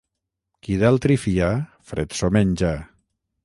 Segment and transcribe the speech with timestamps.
[0.67, 1.51] Qui d'altri fia,
[1.91, 2.77] fred s'ho menja.